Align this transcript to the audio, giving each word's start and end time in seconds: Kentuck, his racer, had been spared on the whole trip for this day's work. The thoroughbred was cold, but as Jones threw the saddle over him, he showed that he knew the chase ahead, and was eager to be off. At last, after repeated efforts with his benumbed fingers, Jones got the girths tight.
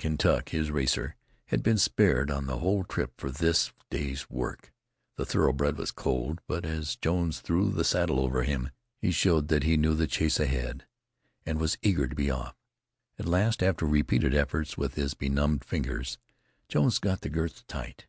Kentuck, 0.00 0.48
his 0.48 0.72
racer, 0.72 1.14
had 1.44 1.62
been 1.62 1.78
spared 1.78 2.32
on 2.32 2.46
the 2.46 2.58
whole 2.58 2.82
trip 2.82 3.12
for 3.16 3.30
this 3.30 3.72
day's 3.90 4.28
work. 4.28 4.72
The 5.14 5.24
thoroughbred 5.24 5.76
was 5.78 5.92
cold, 5.92 6.40
but 6.48 6.64
as 6.64 6.96
Jones 6.96 7.38
threw 7.38 7.70
the 7.70 7.84
saddle 7.84 8.18
over 8.18 8.42
him, 8.42 8.70
he 8.98 9.12
showed 9.12 9.46
that 9.46 9.62
he 9.62 9.76
knew 9.76 9.94
the 9.94 10.08
chase 10.08 10.40
ahead, 10.40 10.84
and 11.46 11.60
was 11.60 11.78
eager 11.80 12.08
to 12.08 12.16
be 12.16 12.28
off. 12.28 12.56
At 13.20 13.26
last, 13.26 13.62
after 13.62 13.86
repeated 13.86 14.34
efforts 14.34 14.76
with 14.76 14.96
his 14.96 15.14
benumbed 15.14 15.62
fingers, 15.62 16.18
Jones 16.68 16.98
got 16.98 17.20
the 17.20 17.28
girths 17.30 17.62
tight. 17.68 18.08